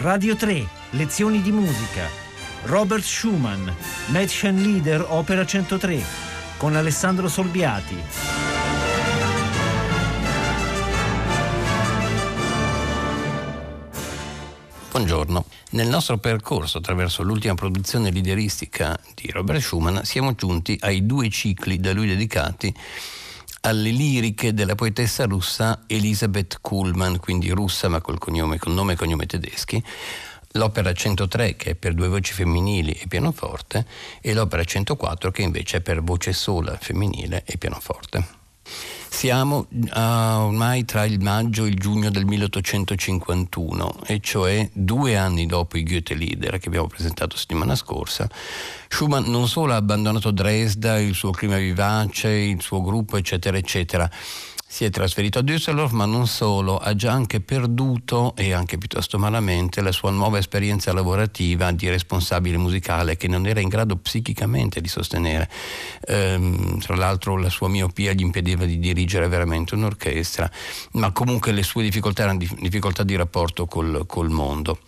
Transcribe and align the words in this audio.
Radio 0.00 0.34
3, 0.34 0.66
lezioni 0.92 1.42
di 1.42 1.52
musica. 1.52 2.08
Robert 2.62 3.02
Schumann, 3.02 3.68
Mädchen 4.06 4.62
Leader 4.62 5.04
Opera 5.06 5.44
103, 5.44 6.02
con 6.56 6.74
Alessandro 6.74 7.28
Solbiati. 7.28 7.96
Buongiorno. 14.90 15.44
Nel 15.72 15.88
nostro 15.88 16.16
percorso 16.16 16.78
attraverso 16.78 17.22
l'ultima 17.22 17.52
produzione 17.52 18.08
lideristica 18.08 18.98
di 19.14 19.30
Robert 19.30 19.60
Schumann 19.60 19.98
siamo 20.00 20.34
giunti 20.34 20.78
ai 20.80 21.04
due 21.04 21.28
cicli 21.28 21.78
da 21.78 21.92
lui 21.92 22.06
dedicati 22.06 22.74
alle 23.60 23.90
liriche 23.90 24.54
della 24.54 24.74
poetessa 24.74 25.24
russa 25.24 25.82
Elisabeth 25.86 26.58
Kuhlmann, 26.60 27.16
quindi 27.16 27.50
russa 27.50 27.88
ma 27.88 28.00
col, 28.00 28.18
cognome, 28.18 28.58
con 28.58 28.74
nome 28.74 28.94
e 28.94 28.96
cognome 28.96 29.26
tedeschi, 29.26 29.82
l'opera 30.52 30.92
103 30.92 31.56
che 31.56 31.70
è 31.70 31.74
per 31.74 31.94
due 31.94 32.08
voci 32.08 32.32
femminili 32.32 32.92
e 32.92 33.06
pianoforte 33.06 33.86
e 34.20 34.32
l'opera 34.32 34.64
104 34.64 35.30
che 35.30 35.42
invece 35.42 35.78
è 35.78 35.80
per 35.80 36.02
voce 36.02 36.32
sola 36.32 36.76
femminile 36.76 37.44
e 37.44 37.58
pianoforte. 37.58 38.39
Siamo 38.62 39.66
uh, 39.68 39.98
ormai 39.98 40.84
tra 40.84 41.04
il 41.04 41.20
maggio 41.20 41.64
e 41.64 41.68
il 41.68 41.74
giugno 41.74 42.10
del 42.10 42.24
1851, 42.24 44.00
e 44.06 44.20
cioè 44.20 44.68
due 44.72 45.16
anni 45.16 45.46
dopo 45.46 45.76
i 45.76 45.82
Goethe 45.82 46.14
Lieder 46.14 46.58
che 46.58 46.68
abbiamo 46.68 46.86
presentato 46.86 47.36
settimana 47.36 47.74
scorsa. 47.74 48.28
Schumann 48.88 49.28
non 49.28 49.46
solo 49.46 49.72
ha 49.72 49.76
abbandonato 49.76 50.30
Dresda, 50.30 50.98
il 50.98 51.14
suo 51.14 51.32
clima 51.32 51.58
vivace, 51.58 52.28
il 52.28 52.62
suo 52.62 52.80
gruppo, 52.80 53.16
eccetera, 53.16 53.56
eccetera, 53.56 54.10
si 54.72 54.84
è 54.84 54.90
trasferito 54.90 55.40
a 55.40 55.42
Düsseldorf, 55.42 55.90
ma 55.90 56.04
non 56.04 56.28
solo, 56.28 56.78
ha 56.78 56.94
già 56.94 57.10
anche 57.10 57.40
perduto, 57.40 58.36
e 58.36 58.52
anche 58.52 58.78
piuttosto 58.78 59.18
malamente, 59.18 59.82
la 59.82 59.90
sua 59.90 60.12
nuova 60.12 60.38
esperienza 60.38 60.92
lavorativa 60.92 61.72
di 61.72 61.88
responsabile 61.88 62.56
musicale 62.56 63.16
che 63.16 63.26
non 63.26 63.48
era 63.48 63.58
in 63.58 63.68
grado 63.68 63.96
psichicamente 63.96 64.80
di 64.80 64.86
sostenere. 64.86 65.50
Ehm, 66.06 66.78
tra 66.78 66.94
l'altro 66.94 67.36
la 67.36 67.48
sua 67.48 67.68
miopia 67.68 68.12
gli 68.12 68.20
impediva 68.20 68.64
di 68.64 68.78
dirigere 68.78 69.26
veramente 69.26 69.74
un'orchestra, 69.74 70.48
ma 70.92 71.10
comunque 71.10 71.50
le 71.50 71.64
sue 71.64 71.82
difficoltà 71.82 72.22
erano 72.22 72.38
difficoltà 72.38 73.02
di 73.02 73.16
rapporto 73.16 73.66
col, 73.66 74.04
col 74.06 74.30
mondo. 74.30 74.78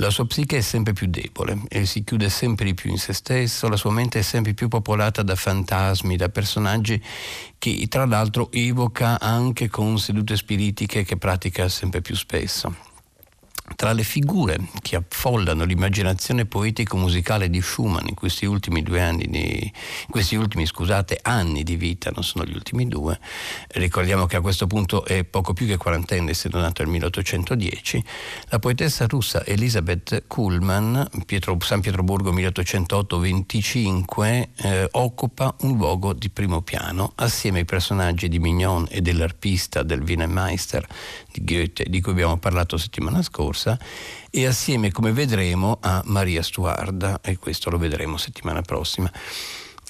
La 0.00 0.10
sua 0.10 0.26
psiche 0.26 0.58
è 0.58 0.60
sempre 0.60 0.92
più 0.92 1.08
debole 1.08 1.62
e 1.68 1.84
si 1.84 2.04
chiude 2.04 2.28
sempre 2.28 2.66
di 2.66 2.74
più 2.74 2.88
in 2.88 2.98
se 2.98 3.12
stesso, 3.12 3.68
la 3.68 3.76
sua 3.76 3.90
mente 3.90 4.20
è 4.20 4.22
sempre 4.22 4.54
più 4.54 4.68
popolata 4.68 5.24
da 5.24 5.34
fantasmi, 5.34 6.16
da 6.16 6.28
personaggi 6.28 7.02
che 7.58 7.84
tra 7.88 8.06
l'altro 8.06 8.48
evoca 8.52 9.18
anche 9.18 9.68
con 9.68 9.98
sedute 9.98 10.36
spiritiche 10.36 11.02
che 11.02 11.16
pratica 11.16 11.68
sempre 11.68 12.00
più 12.00 12.14
spesso. 12.14 12.87
Tra 13.76 13.92
le 13.92 14.02
figure 14.02 14.58
che 14.82 14.96
affollano 14.96 15.64
l'immaginazione 15.64 16.46
poetico-musicale 16.46 17.50
di 17.50 17.60
Schumann 17.60 18.08
in 18.08 18.14
questi 18.14 18.46
ultimi 18.46 18.82
due 18.82 19.00
anni 19.00 19.26
di, 19.26 19.72
questi 20.08 20.36
ultimi 20.36 20.66
scusate, 20.66 21.18
anni 21.22 21.62
di 21.62 21.76
vita, 21.76 22.10
non 22.12 22.24
sono 22.24 22.44
gli 22.44 22.54
ultimi 22.54 22.88
due, 22.88 23.18
ricordiamo 23.68 24.26
che 24.26 24.36
a 24.36 24.40
questo 24.40 24.66
punto 24.66 25.04
è 25.04 25.22
poco 25.24 25.52
più 25.52 25.66
che 25.66 25.76
quarantenne, 25.76 26.30
essendo 26.30 26.58
nato 26.58 26.82
nel 26.82 26.90
1810, 26.92 28.04
la 28.48 28.58
poetessa 28.58 29.06
russa 29.06 29.44
Elisabeth 29.44 30.24
Kuhlmann, 30.26 31.02
Pietro, 31.24 31.56
San 31.60 31.80
Pietroburgo 31.80 32.32
1808-25, 32.32 34.48
eh, 34.56 34.88
occupa 34.92 35.54
un 35.60 35.76
luogo 35.76 36.12
di 36.12 36.30
primo 36.30 36.62
piano 36.62 37.12
assieme 37.16 37.58
ai 37.60 37.64
personaggi 37.64 38.28
di 38.28 38.38
Mignon 38.38 38.86
e 38.90 39.00
dell'arpista 39.00 39.82
del 39.82 40.02
Wiener 40.02 40.28
Meister 40.28 40.86
Goethe, 41.42 41.84
di 41.88 42.00
cui 42.00 42.12
abbiamo 42.12 42.38
parlato 42.38 42.76
settimana 42.76 43.22
scorsa, 43.22 43.78
e 44.30 44.46
assieme, 44.46 44.90
come 44.92 45.12
vedremo, 45.12 45.78
a 45.80 46.02
Maria 46.06 46.42
Stuarda, 46.42 47.20
e 47.20 47.36
questo 47.36 47.70
lo 47.70 47.78
vedremo 47.78 48.16
settimana 48.16 48.62
prossima. 48.62 49.10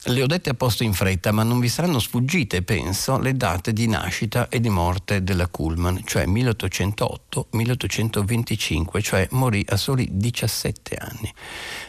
Le 0.09 0.23
ho 0.23 0.27
dette 0.27 0.49
a 0.49 0.55
posto 0.55 0.85
in 0.85 0.95
fretta, 0.95 1.33
ma 1.33 1.43
non 1.43 1.61
vi 1.61 1.69
saranno 1.69 1.99
sfuggite, 1.99 2.63
penso, 2.63 3.19
le 3.19 3.37
date 3.37 3.75
di 3.75 3.87
nascita 3.87 4.49
e 4.49 4.59
di 4.59 4.71
morte 4.71 5.23
della 5.23 5.49
Kuhlman, 5.49 6.01
cioè 6.07 6.25
1808-1825, 6.25 9.03
cioè 9.03 9.29
morì 9.33 9.63
a 9.69 9.77
soli 9.77 10.09
17 10.11 10.97
anni. 10.97 11.31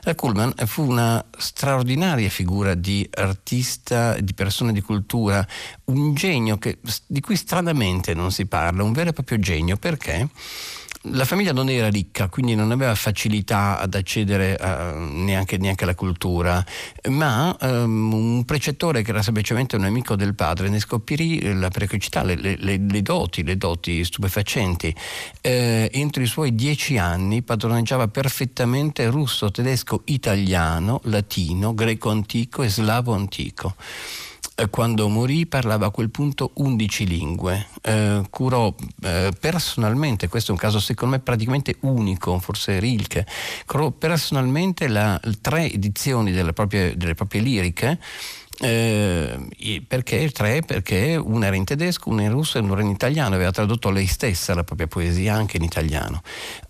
La 0.02 0.16
Kuhlman 0.16 0.54
fu 0.66 0.84
una 0.84 1.24
straordinaria 1.38 2.28
figura 2.28 2.74
di 2.74 3.08
artista, 3.14 4.20
di 4.20 4.34
persona 4.34 4.74
di 4.74 4.82
cultura, 4.82 5.48
un 5.86 6.14
genio 6.14 6.58
che, 6.58 6.80
di 7.08 7.22
cui 7.22 7.38
stranamente 7.38 8.14
non 8.14 8.34
si 8.34 8.48
parla, 8.48 8.84
un 8.84 8.92
vero 8.92 9.12
e 9.12 9.14
proprio 9.14 9.40
genio, 9.40 9.78
perché? 9.78 10.28
La 11.04 11.24
famiglia 11.24 11.54
non 11.54 11.70
era 11.70 11.88
ricca, 11.88 12.28
quindi 12.28 12.56
non 12.56 12.72
aveva 12.72 12.94
facilità 12.94 13.80
ad 13.80 13.94
accedere 13.94 14.58
a, 14.58 14.92
neanche, 14.94 15.58
neanche, 15.58 15.86
alla 15.86 15.96
cultura, 15.96 16.64
ma 17.10 17.56
um, 17.62 18.14
un 18.14 18.46
precettore 18.46 19.02
che 19.02 19.12
era 19.12 19.22
semplicemente 19.22 19.78
un 19.78 19.86
amico 19.86 20.16
del 20.18 20.36
padre 20.36 20.68
ne 20.68 20.80
scoprì 20.80 21.54
la 21.54 21.70
precocità, 21.70 22.24
le, 22.24 22.36
le, 22.36 22.58
le, 22.58 23.02
doti, 23.02 23.44
le 23.44 23.56
doti 23.56 24.04
stupefacenti. 24.04 24.94
Eh, 25.40 25.90
entro 25.94 26.22
i 26.22 26.28
suoi 26.28 26.54
dieci 26.54 26.98
anni 26.98 27.44
padroneggiava 27.44 28.10
perfettamente 28.10 29.08
russo, 29.08 29.52
tedesco, 29.52 30.02
italiano, 30.06 31.00
latino, 31.06 31.74
greco 31.74 32.10
antico 32.10 32.62
e 32.64 32.70
slavo 32.70 33.14
antico. 33.14 33.76
Eh, 34.60 34.70
quando 34.70 35.08
morì 35.08 35.46
parlava 35.46 35.86
a 35.86 35.90
quel 35.90 36.10
punto 36.10 36.52
11 36.56 37.08
lingue, 37.08 37.68
eh, 37.82 38.22
curò 38.30 38.74
eh, 39.04 39.32
personalmente, 39.40 40.28
questo 40.28 40.52
è 40.52 40.54
un 40.54 40.60
caso 40.60 40.82
secondo 40.82 41.16
me 41.16 41.22
praticamente 41.22 41.78
unico, 41.82 42.38
forse 42.40 42.78
Rilke, 42.78 43.26
curò 43.66 43.92
personalmente 43.92 44.90
la, 44.90 45.18
tre 45.40 45.72
edizioni 45.72 46.34
delle 46.34 46.52
proprie, 46.52 46.98
delle 46.98 47.14
proprie 47.14 47.40
liriche 47.40 48.00
eh, 48.62 49.84
perché 49.88 50.30
tre? 50.32 50.62
Perché 50.62 51.16
una 51.16 51.46
era 51.46 51.56
in 51.56 51.64
tedesco, 51.64 52.10
una 52.10 52.24
in 52.24 52.32
russo 52.32 52.58
e 52.58 52.62
una 52.62 52.74
era 52.74 52.82
in 52.82 52.90
italiano, 52.90 53.36
aveva 53.36 53.52
tradotto 53.52 53.90
lei 53.90 54.06
stessa 54.06 54.54
la 54.54 54.64
propria 54.64 54.88
poesia 54.88 55.34
anche 55.34 55.58
in 55.58 55.64
italiano. 55.64 56.22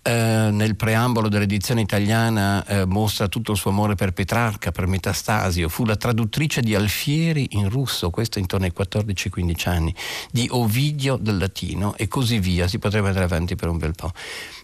Eh, 0.02 0.48
nel 0.52 0.76
preambolo 0.76 1.28
dell'edizione 1.28 1.80
italiana 1.80 2.64
eh, 2.64 2.84
mostra 2.84 3.26
tutto 3.26 3.52
il 3.52 3.58
suo 3.58 3.70
amore 3.70 3.96
per 3.96 4.12
Petrarca, 4.12 4.70
per 4.70 4.86
Metastasio, 4.86 5.68
fu 5.68 5.84
la 5.84 5.96
traduttrice 5.96 6.60
di 6.60 6.74
Alfieri 6.74 7.48
in 7.52 7.68
russo, 7.68 8.10
questo 8.10 8.38
intorno 8.38 8.66
ai 8.66 8.72
14-15 8.76 9.68
anni, 9.68 9.94
di 10.30 10.46
Ovidio 10.50 11.16
del 11.16 11.38
latino 11.38 11.96
e 11.96 12.06
così 12.06 12.38
via, 12.38 12.68
si 12.68 12.78
potrebbe 12.78 13.08
andare 13.08 13.24
avanti 13.24 13.56
per 13.56 13.68
un 13.68 13.78
bel 13.78 13.94
po'. 13.96 14.12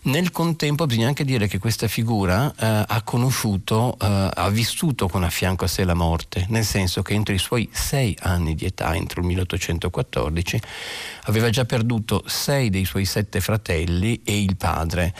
Nel 0.06 0.30
contempo 0.30 0.86
bisogna 0.86 1.08
anche 1.08 1.24
dire 1.24 1.48
che 1.48 1.58
questa 1.58 1.88
figura 1.88 2.48
eh, 2.52 2.84
ha 2.86 3.02
conosciuto, 3.02 3.96
eh, 4.00 4.30
ha 4.32 4.48
vissuto 4.50 5.08
con 5.08 5.24
a 5.24 5.30
fianco 5.30 5.64
a 5.64 5.68
sé 5.68 5.82
la 5.82 5.94
morte, 5.94 6.46
nel 6.50 6.64
senso 6.64 7.02
che 7.02 7.12
entro 7.12 7.34
i 7.34 7.38
suoi 7.38 7.68
sei 7.72 8.16
anni 8.20 8.54
di 8.54 8.66
età, 8.66 8.94
entro 8.94 9.20
il 9.20 9.26
1814, 9.26 10.60
aveva 11.24 11.50
già 11.50 11.64
perduto 11.64 12.22
sei 12.24 12.70
dei 12.70 12.84
suoi 12.84 13.04
sette 13.04 13.40
fratelli 13.40 14.20
e 14.22 14.40
il 14.40 14.56
padre. 14.56 15.12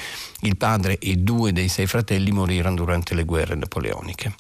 Il 0.43 0.57
padre 0.57 0.99
e 0.99 1.17
due 1.17 1.53
dei 1.53 1.69
sei 1.69 1.89
fratelli 1.89 2.31
morirono 2.31 2.77
durante 2.77 3.17
le 3.17 3.25
guerre 3.25 3.57
napoleoniche. 3.57 4.37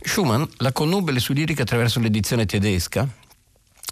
Schumann 0.00 0.42
la 0.56 0.72
conobbe 0.72 1.12
le 1.12 1.20
sue 1.20 1.34
liriche 1.34 1.60
attraverso 1.60 2.00
l'edizione 2.00 2.46
tedesca, 2.46 3.06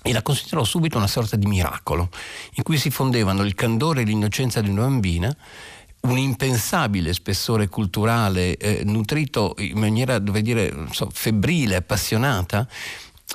e 0.02 0.12
la 0.14 0.22
considerò 0.22 0.64
subito 0.64 0.96
una 0.96 1.06
sorta 1.06 1.36
di 1.36 1.44
miracolo, 1.44 2.08
in 2.54 2.62
cui 2.62 2.78
si 2.78 2.88
fondevano 2.88 3.42
il 3.42 3.54
candore 3.54 4.00
e 4.00 4.04
l'innocenza 4.04 4.62
di 4.62 4.70
una 4.70 4.80
bambina 4.80 5.36
un 6.02 6.16
impensabile 6.16 7.12
spessore 7.12 7.68
culturale 7.68 8.56
eh, 8.56 8.82
nutrito 8.84 9.54
in 9.58 9.78
maniera, 9.78 10.18
dove 10.18 10.42
dire, 10.42 10.86
so, 10.90 11.08
febbrile, 11.12 11.76
appassionata 11.76 12.66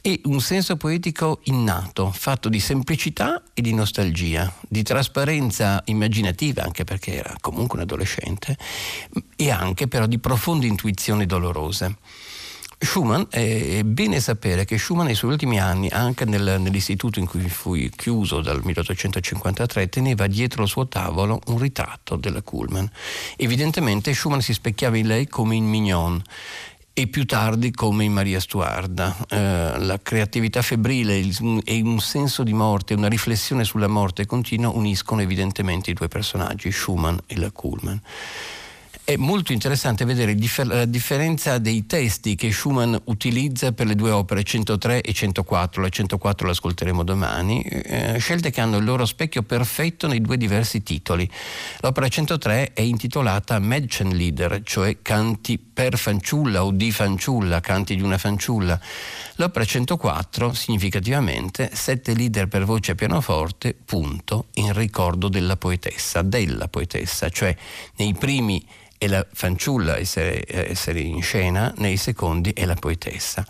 e 0.01 0.21
un 0.25 0.41
senso 0.41 0.75
poetico 0.75 1.39
innato, 1.43 2.11
fatto 2.11 2.49
di 2.49 2.59
semplicità 2.59 3.41
e 3.53 3.61
di 3.61 3.73
nostalgia, 3.73 4.51
di 4.67 4.83
trasparenza 4.83 5.81
immaginativa, 5.85 6.63
anche 6.63 6.83
perché 6.83 7.15
era 7.15 7.35
comunque 7.39 7.77
un 7.77 7.83
adolescente, 7.83 8.57
e 9.35 9.49
anche 9.49 9.87
però 9.87 10.05
di 10.05 10.19
profonde 10.19 10.67
intuizioni 10.67 11.25
dolorose. 11.25 11.97
Schumann, 12.77 13.23
è 13.29 13.83
bene 13.83 14.19
sapere 14.19 14.65
che 14.65 14.77
Schumann 14.77 15.05
nei 15.05 15.15
suoi 15.15 15.31
ultimi 15.31 15.59
anni, 15.59 15.89
anche 15.89 16.25
nel, 16.25 16.57
nell'istituto 16.59 17.19
in 17.19 17.25
cui 17.25 17.47
fu 17.49 17.75
chiuso 17.95 18.41
dal 18.41 18.61
1853, 18.63 19.89
teneva 19.89 20.27
dietro 20.27 20.63
il 20.63 20.69
suo 20.69 20.87
tavolo 20.87 21.39
un 21.47 21.57
ritratto 21.57 22.15
della 22.15 22.41
Kuhlmann. 22.41 22.85
Evidentemente 23.37 24.13
Schumann 24.13 24.39
si 24.39 24.53
specchiava 24.53 24.97
in 24.97 25.07
lei 25.07 25.27
come 25.27 25.55
in 25.55 25.65
Mignon 25.65 26.21
e 26.97 27.07
più 27.07 27.25
tardi 27.25 27.71
come 27.71 28.05
in 28.05 28.13
Maria 28.13 28.39
Stuarda. 28.39 29.15
Eh, 29.27 29.79
la 29.79 29.99
creatività 30.01 30.61
febbrile 30.61 31.19
e 31.65 31.81
un 31.81 31.99
senso 31.99 32.43
di 32.43 32.53
morte, 32.53 32.93
una 32.93 33.09
riflessione 33.09 33.65
sulla 33.65 33.87
morte 33.87 34.25
continua 34.25 34.69
uniscono 34.69 35.21
evidentemente 35.21 35.91
i 35.91 35.93
due 35.93 36.07
personaggi, 36.07 36.71
Schumann 36.71 37.17
e 37.25 37.37
la 37.37 37.51
Kuhlmann. 37.51 37.97
È 39.07 39.17
molto 39.17 39.53
interessante 39.53 40.03
vedere 40.03 40.33
differ- 40.33 40.67
la 40.67 40.85
differenza 40.85 41.59
dei 41.59 41.85
testi 41.85 42.33
che 42.33 42.51
Schumann 42.51 42.95
utilizza 43.03 43.71
per 43.71 43.85
le 43.85 43.93
due 43.93 44.09
opere 44.09 44.43
103 44.43 45.01
e 45.01 45.13
104. 45.13 45.79
La 45.79 45.89
104 45.89 46.47
l'ascolteremo 46.47 47.03
domani, 47.03 47.61
eh, 47.61 48.17
scelte 48.17 48.49
che 48.49 48.61
hanno 48.61 48.77
il 48.77 48.83
loro 48.83 49.05
specchio 49.05 49.43
perfetto 49.43 50.07
nei 50.07 50.21
due 50.21 50.37
diversi 50.37 50.81
titoli. 50.81 51.29
L'opera 51.81 52.07
103 52.07 52.73
è 52.73 52.81
intitolata 52.81 53.59
Mädchenlieder, 53.59 54.63
cioè 54.63 54.97
canti 55.03 55.59
per 55.59 55.99
fanciulla 55.99 56.65
o 56.65 56.71
di 56.71 56.91
fanciulla, 56.91 57.59
canti 57.59 57.95
di 57.95 58.01
una 58.01 58.17
fanciulla. 58.17 58.79
L'opera 59.35 59.65
104, 59.65 60.51
significativamente, 60.53 61.69
sette 61.73 62.15
leader 62.15 62.47
per 62.47 62.65
voce 62.65 62.93
e 62.93 62.95
pianoforte, 62.95 63.75
punto, 63.85 64.47
in 64.53 64.73
ricordo 64.73 65.27
della 65.29 65.57
poetessa, 65.57 66.23
della 66.23 66.67
poetessa, 66.67 67.29
cioè 67.29 67.55
nei 67.97 68.15
primi 68.15 68.65
è 68.97 69.07
la 69.07 69.25
fanciulla 69.31 69.97
essere, 69.97 70.43
essere 70.47 70.99
in 70.99 71.21
scena, 71.21 71.73
nei 71.77 71.97
secondi 71.97 72.51
è 72.51 72.65
la 72.65 72.75
poetessa. 72.75 73.45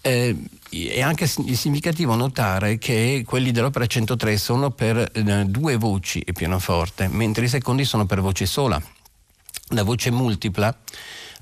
Eh, 0.00 0.36
è 0.70 1.00
anche 1.00 1.26
significativo 1.26 2.14
notare 2.14 2.78
che 2.78 3.24
quelli 3.26 3.50
dell'opera 3.50 3.86
103 3.86 4.36
sono 4.36 4.70
per 4.70 5.10
eh, 5.12 5.44
due 5.46 5.76
voci 5.76 6.20
e 6.20 6.32
pianoforte, 6.32 7.08
mentre 7.08 7.46
i 7.46 7.48
secondi 7.48 7.84
sono 7.84 8.06
per 8.06 8.20
voce 8.20 8.46
sola. 8.46 8.80
La 9.70 9.82
voce 9.82 10.10
multipla 10.10 10.76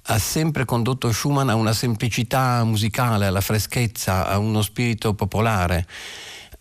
ha 0.07 0.19
sempre 0.19 0.65
condotto 0.65 1.13
Schumann 1.13 1.49
a 1.49 1.55
una 1.55 1.73
semplicità 1.73 2.63
musicale, 2.65 3.27
alla 3.27 3.41
freschezza, 3.41 4.27
a 4.27 4.39
uno 4.39 4.63
spirito 4.63 5.15
popolare 5.15 5.87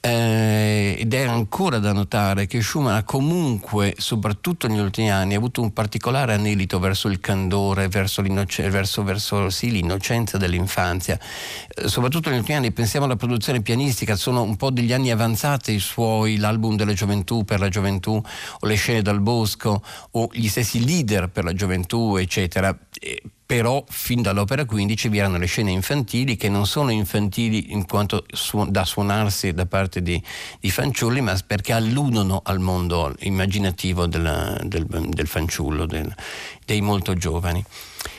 eh, 0.05 0.97
ed 1.00 1.13
è 1.13 1.21
ancora 1.21 1.79
da 1.79 1.94
notare 1.94 2.45
che 2.45 2.61
Schumann 2.61 2.95
ha 2.95 3.03
comunque, 3.03 3.95
soprattutto 3.97 4.67
negli 4.67 4.81
ultimi 4.81 5.09
anni, 5.09 5.33
avuto 5.33 5.61
un 5.61 5.71
particolare 5.71 6.33
anelito 6.33 6.77
verso 6.77 7.07
il 7.07 7.21
candore, 7.21 7.88
verso, 7.88 8.21
verso, 8.21 9.03
verso 9.03 9.50
sì, 9.50 9.71
l'innocenza 9.71 10.38
dell'infanzia. 10.38 11.17
Eh, 11.69 11.88
soprattutto 11.88 12.29
negli 12.29 12.39
ultimi 12.39 12.57
anni, 12.57 12.73
pensiamo 12.73 13.05
alla 13.05 13.15
produzione 13.15 13.61
pianistica, 13.61 14.17
sono 14.17 14.41
un 14.41 14.57
po' 14.57 14.71
degli 14.71 14.91
anni 14.91 15.09
avanzati 15.09 15.71
i 15.71 15.79
suoi, 15.79 16.35
l'album 16.35 16.75
della 16.75 16.91
gioventù 16.91 17.45
per 17.45 17.61
la 17.61 17.69
gioventù, 17.69 18.21
o 18.59 18.67
le 18.67 18.75
scene 18.75 19.01
dal 19.01 19.21
bosco, 19.21 19.81
o 20.11 20.29
gli 20.33 20.50
stessi 20.50 20.83
leader 20.83 21.29
per 21.29 21.45
la 21.45 21.53
gioventù, 21.53 22.17
eccetera. 22.17 22.77
Eh, 23.00 23.21
però 23.53 23.83
fin 23.88 24.21
dall'opera 24.21 24.65
15 24.65 25.09
vi 25.09 25.17
erano 25.19 25.38
le 25.38 25.45
scene 25.45 25.69
infantili 25.69 26.35
che 26.38 26.50
non 26.50 26.65
sono 26.65 26.91
infantili 26.91 27.71
in 27.73 27.85
quanto 27.85 28.25
su, 28.31 28.65
da 28.69 28.83
suonarsi 28.83 29.51
da 29.51 29.67
parte 29.67 29.93
di, 30.01 30.22
di, 30.60 30.72
fanciulli, 30.72 31.22
ma 31.22 31.38
perché 31.45 31.74
alludono 31.74 32.42
al 32.44 32.60
mondo 32.60 33.13
immaginativo 33.19 34.07
della, 34.07 34.57
del, 34.63 34.86
del, 34.86 35.28
fanciullo, 35.28 35.86
del, 35.86 36.13
dei 36.66 36.81
molto 36.81 37.13
giovani. 37.13 37.63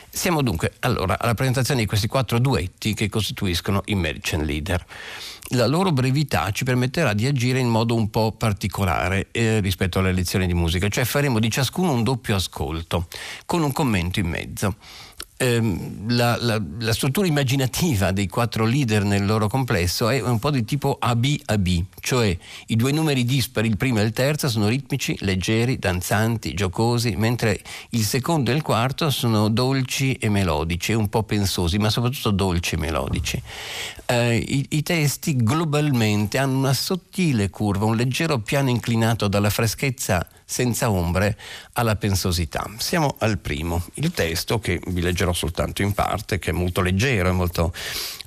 Siamo 0.09 0.41
dunque 0.41 0.75
allora 0.79 1.19
alla 1.19 1.33
presentazione 1.33 1.81
di 1.81 1.85
questi 1.85 2.07
quattro 2.07 2.39
duetti 2.39 2.93
che 2.93 3.09
costituiscono 3.09 3.81
i 3.87 3.95
Merchant 3.95 4.45
Leader. 4.45 4.85
La 5.49 5.67
loro 5.67 5.91
brevità 5.91 6.49
ci 6.51 6.63
permetterà 6.63 7.13
di 7.13 7.27
agire 7.27 7.59
in 7.59 7.67
modo 7.67 7.95
un 7.95 8.09
po' 8.09 8.31
particolare 8.31 9.27
eh, 9.31 9.59
rispetto 9.59 9.99
alle 9.99 10.13
lezioni 10.13 10.47
di 10.47 10.53
musica, 10.53 10.87
cioè 10.87 11.03
faremo 11.03 11.39
di 11.39 11.51
ciascuno 11.51 11.91
un 11.91 12.03
doppio 12.03 12.35
ascolto 12.35 13.07
con 13.45 13.61
un 13.61 13.73
commento 13.73 14.19
in 14.19 14.27
mezzo 14.27 14.75
la, 15.37 16.37
la, 16.39 16.61
la, 16.79 16.93
struttura 16.93 17.27
immaginativa 17.27 18.11
dei 18.11 18.27
quattro 18.27 18.63
leader 18.63 19.03
nel 19.03 19.25
loro 19.25 19.49
complesso 19.49 20.07
è 20.07 20.21
un 20.21 20.39
po' 20.39 20.49
di 20.49 20.63
tipo 20.63 20.95
AB-AB, 20.97 21.67
cioè 21.99 22.37
i 22.67 22.75
due 22.77 22.93
numeri 22.93 23.25
dispari, 23.25 23.67
il 23.67 23.75
primo 23.75 23.99
e 23.99 24.03
il 24.03 24.13
terzo, 24.13 24.47
sono 24.47 24.69
ritmici, 24.69 25.17
leggeri, 25.19 25.77
danzanti, 25.77 26.53
giocosi, 26.53 27.15
mentre 27.17 27.59
il 27.89 28.05
secondo 28.05 28.51
e 28.51 28.53
il 28.53 28.61
quarto 28.61 29.09
sono 29.09 29.49
dolci 29.49 30.13
e 30.13 30.29
melodici, 30.29 30.93
un 30.93 31.09
po' 31.09 31.23
pensosi, 31.23 31.77
ma 31.79 31.89
soprattutto 31.89 32.31
dolci 32.31 32.75
e 32.75 32.77
melodici. 32.77 33.41
Eh, 34.05 34.37
i, 34.37 34.65
I 34.69 34.83
testi 34.83 35.35
globalmente 35.35 36.37
hanno 36.37 36.59
una 36.59 36.73
sottile 36.73 37.49
curva, 37.49 37.83
un 37.83 37.97
leggero 37.97 38.39
piano 38.39 38.69
inclinato 38.69 39.27
dalla 39.27 39.49
freschezza 39.49 40.25
senza 40.45 40.91
ombre 40.91 41.37
alla 41.73 41.95
pensosità. 41.95 42.69
Siamo 42.77 43.15
al 43.19 43.39
primo, 43.39 43.83
il 43.95 44.11
testo 44.11 44.59
che 44.59 44.79
vi 44.87 45.01
leggerò 45.01 45.33
soltanto 45.33 45.81
in 45.81 45.93
parte, 45.93 46.39
che 46.39 46.51
è 46.51 46.53
molto 46.53 46.81
leggero, 46.81 47.29
è 47.29 47.33
molto... 47.33 47.73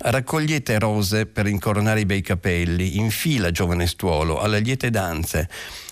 Raccogliete 0.01 0.77
rose 0.79 1.25
per 1.25 1.47
incoronare 1.47 2.01
i 2.01 2.05
bei 2.05 2.21
capelli, 2.21 2.97
in 2.97 3.09
fila 3.09 3.51
giovane 3.51 3.87
stuolo, 3.87 4.39
alle 4.39 4.59
liete 4.59 4.89
danze. 4.89 5.49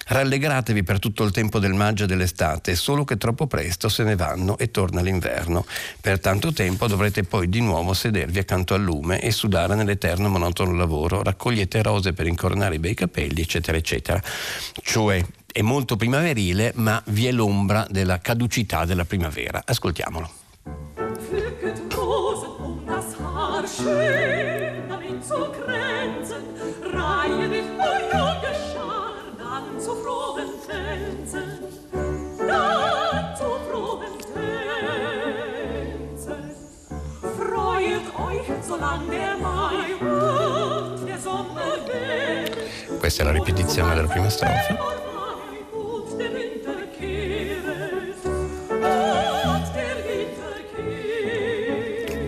Rallegratevi 0.09 0.83
per 0.83 0.99
tutto 0.99 1.25
il 1.25 1.31
tempo 1.31 1.59
del 1.59 1.73
maggio 1.73 2.05
e 2.05 2.07
dell'estate, 2.07 2.75
solo 2.75 3.03
che 3.03 3.17
troppo 3.17 3.45
presto 3.45 3.89
se 3.89 4.03
ne 4.03 4.15
vanno 4.15 4.57
e 4.57 4.71
torna 4.71 5.01
l'inverno. 5.01 5.65
Per 5.99 6.21
tanto 6.21 6.53
tempo 6.53 6.87
dovrete 6.87 7.23
poi 7.23 7.49
di 7.49 7.59
nuovo 7.59 7.93
sedervi 7.93 8.39
accanto 8.39 8.73
al 8.73 8.81
lume 8.81 9.19
e 9.19 9.31
sudare 9.31 9.75
nell'eterno 9.75 10.29
monotono 10.29 10.71
lavoro. 10.71 11.23
Raccogliete 11.23 11.81
rose 11.81 12.13
per 12.13 12.25
incoronare 12.25 12.75
i 12.75 12.79
bei 12.79 12.93
capelli, 12.93 13.41
eccetera, 13.41 13.77
eccetera. 13.77 14.21
Cioè, 14.81 15.25
è 15.57 15.63
molto 15.63 15.95
primaverile, 15.95 16.71
ma 16.75 17.01
vi 17.05 17.25
è 17.25 17.31
l'ombra 17.31 17.87
della 17.89 18.19
caducità 18.19 18.85
della 18.85 19.05
primavera. 19.05 19.63
Ascoltiamolo. 19.65 20.29
Questa 42.99 43.23
è 43.23 43.25
la 43.25 43.31
ripetizione 43.31 43.95
della 43.95 44.07
prima 44.07 44.29
strofa. 44.29 45.06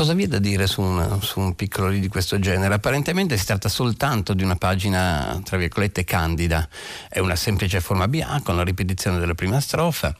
cosa 0.00 0.14
vi 0.14 0.24
è 0.24 0.28
da 0.28 0.38
dire 0.38 0.66
su, 0.66 0.80
una, 0.80 1.20
su 1.20 1.40
un 1.40 1.54
piccolo 1.54 1.90
di 1.90 2.08
questo 2.08 2.38
genere? 2.38 2.72
Apparentemente 2.72 3.36
si 3.36 3.44
tratta 3.44 3.68
soltanto 3.68 4.32
di 4.32 4.42
una 4.42 4.56
pagina, 4.56 5.38
tra 5.44 5.58
virgolette, 5.58 6.04
candida. 6.04 6.66
È 7.06 7.18
una 7.18 7.36
semplice 7.36 7.82
forma 7.82 8.08
BA 8.08 8.40
con 8.42 8.56
la 8.56 8.62
ripetizione 8.62 9.18
della 9.18 9.34
prima 9.34 9.60
strofa. 9.60 10.16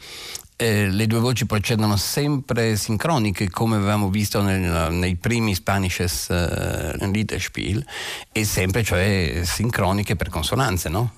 Eh, 0.56 0.90
le 0.90 1.06
due 1.06 1.20
voci 1.20 1.46
procedono 1.46 1.96
sempre 1.96 2.76
sincroniche 2.76 3.48
come 3.48 3.76
avevamo 3.76 4.10
visto 4.10 4.42
nel, 4.42 4.92
nei 4.92 5.16
primi 5.16 5.54
Spanishes 5.54 6.26
uh, 6.28 7.10
Liederspiel 7.10 7.82
e 8.32 8.44
sempre 8.44 8.84
cioè 8.84 9.40
sincroniche 9.44 10.14
per 10.14 10.28
consonanze, 10.28 10.90
no? 10.90 11.12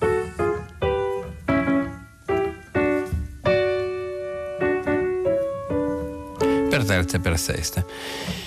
per 6.69 6.85
terze 6.85 7.17
e 7.17 7.19
per 7.19 7.37
seste. 7.37 8.42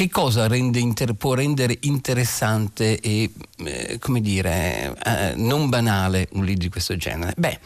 Che 0.00 0.08
cosa 0.08 0.48
rende 0.48 0.78
inter- 0.78 1.12
può 1.12 1.34
rendere 1.34 1.76
interessante 1.82 2.98
e, 3.00 3.30
eh, 3.58 3.98
come 3.98 4.22
dire, 4.22 4.96
eh, 5.04 5.34
non 5.36 5.68
banale 5.68 6.26
un 6.32 6.46
libro 6.46 6.62
di 6.62 6.70
questo 6.70 6.96
genere? 6.96 7.34
Beh, 7.36 7.58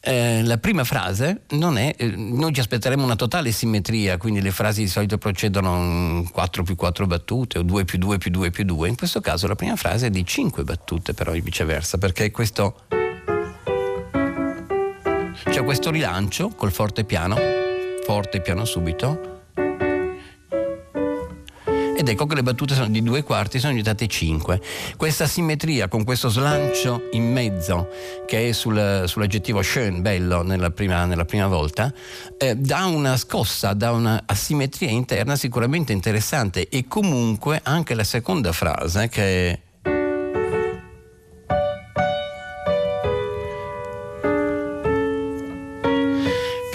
eh, 0.00 0.44
la 0.44 0.58
prima 0.58 0.84
frase 0.84 1.40
non 1.48 1.78
è, 1.78 1.92
eh, 1.98 2.06
noi 2.06 2.54
ci 2.54 2.60
aspetteremo 2.60 3.02
una 3.02 3.16
totale 3.16 3.50
simmetria, 3.50 4.16
quindi 4.16 4.40
le 4.40 4.52
frasi 4.52 4.82
di 4.82 4.86
solito 4.86 5.18
procedono 5.18 6.24
4 6.30 6.62
più 6.62 6.76
4 6.76 7.04
battute 7.08 7.58
o 7.58 7.62
2 7.62 7.84
più 7.84 7.98
2 7.98 8.18
più 8.18 8.30
2 8.30 8.50
più 8.52 8.62
2, 8.62 8.88
in 8.88 8.94
questo 8.94 9.20
caso 9.20 9.48
la 9.48 9.56
prima 9.56 9.74
frase 9.74 10.06
è 10.06 10.10
di 10.10 10.24
5 10.24 10.62
battute 10.62 11.14
però 11.14 11.34
e 11.34 11.40
viceversa, 11.40 11.98
perché 11.98 12.30
questo... 12.30 12.82
C'è 15.50 15.64
questo 15.64 15.90
rilancio 15.90 16.50
col 16.50 16.70
forte 16.70 17.02
piano, 17.02 17.36
forte 18.06 18.40
piano 18.40 18.64
subito, 18.64 19.31
ed 21.96 22.08
ecco 22.08 22.26
che 22.26 22.34
le 22.34 22.42
battute 22.42 22.74
sono 22.74 22.88
di 22.88 23.02
due 23.02 23.22
quarti 23.22 23.58
sono 23.58 23.72
diventate 23.72 24.06
cinque. 24.06 24.60
Questa 24.96 25.26
simmetria 25.26 25.88
con 25.88 26.04
questo 26.04 26.28
slancio 26.28 27.08
in 27.12 27.30
mezzo 27.30 27.88
che 28.26 28.48
è 28.48 28.52
sul, 28.52 29.04
sull'aggettivo 29.06 29.60
schön, 29.60 30.00
bello 30.00 30.42
nella 30.42 30.70
prima, 30.70 31.04
nella 31.04 31.24
prima 31.24 31.46
volta, 31.46 31.92
eh, 32.38 32.56
dà 32.56 32.86
una 32.86 33.16
scossa, 33.16 33.72
dà 33.74 33.92
una 33.92 34.22
asimmetria 34.26 34.90
interna 34.90 35.36
sicuramente 35.36 35.92
interessante 35.92 36.68
e 36.68 36.86
comunque 36.88 37.60
anche 37.62 37.94
la 37.94 38.04
seconda 38.04 38.52
frase 38.52 39.08
che 39.08 39.50
è 39.50 39.58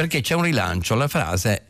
perché 0.08 0.22
c'è 0.22 0.36
un 0.36 0.44
rilancio, 0.44 0.96
la 0.96 1.08
frase 1.08 1.66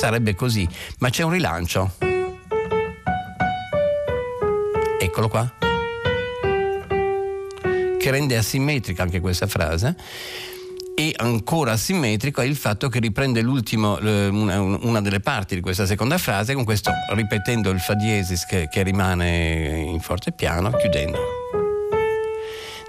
sarebbe 0.00 0.34
così, 0.34 0.66
ma 1.00 1.10
c'è 1.10 1.22
un 1.24 1.32
rilancio. 1.32 1.96
Eccolo 4.98 5.28
qua. 5.28 5.52
Che 7.98 8.10
rende 8.10 8.38
asimmetrica 8.38 9.02
anche 9.02 9.20
questa 9.20 9.46
frase 9.46 9.94
e 10.94 11.12
ancora 11.18 11.72
asimmetrico 11.72 12.40
è 12.40 12.46
il 12.46 12.56
fatto 12.56 12.88
che 12.88 12.98
riprende 12.98 13.42
l'ultimo, 13.42 13.98
una, 14.00 15.02
delle 15.02 15.20
parti 15.20 15.54
di 15.54 15.60
questa 15.60 15.84
seconda 15.84 16.16
frase 16.16 16.54
con 16.54 16.64
questo 16.64 16.90
ripetendo 17.12 17.68
il 17.68 17.78
fa 17.78 17.92
diesis 17.92 18.46
che, 18.46 18.82
rimane 18.82 19.84
in 19.86 20.00
fortepiano, 20.00 20.70
chiudendo 20.70 21.39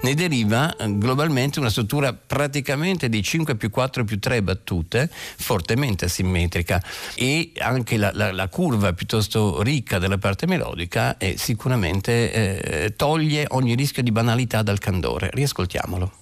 ne 0.02 0.14
deriva 0.14 0.74
eh, 0.76 0.98
globalmente 0.98 1.58
una 1.58 1.70
struttura 1.70 2.12
praticamente 2.12 3.08
di 3.08 3.22
5 3.22 3.56
più 3.56 3.70
4 3.70 4.04
più 4.04 4.18
3 4.18 4.42
battute, 4.42 5.10
fortemente 5.10 6.04
asimmetrica 6.06 6.82
e 7.14 7.52
anche 7.58 7.96
la, 7.96 8.10
la, 8.12 8.32
la 8.32 8.48
curva 8.48 8.92
piuttosto 8.92 9.62
ricca 9.62 9.98
della 9.98 10.18
parte 10.18 10.46
melodica 10.46 11.16
è 11.16 11.34
sicuramente 11.36 12.32
eh, 12.32 12.96
toglie 12.96 13.46
ogni 13.48 13.74
rischio 13.74 14.02
di 14.02 14.12
banalità 14.12 14.62
dal 14.62 14.78
candore. 14.78 15.30
Riascoltiamolo. 15.32 16.20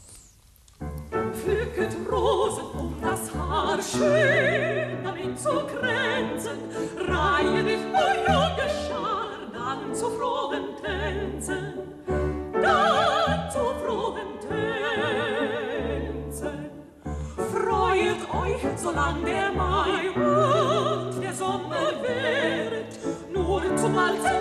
Schön 3.80 5.02
damit 5.02 5.38
zu 5.38 5.64
kränzen, 5.64 5.99
solang 18.80 19.22
der 19.24 19.52
Mai 19.52 20.10
und 20.14 21.22
der 21.22 21.34
Sommer 21.34 21.92
währet, 22.02 22.98
nur 23.32 23.76
zum 23.76 23.98
Alten 23.98 24.39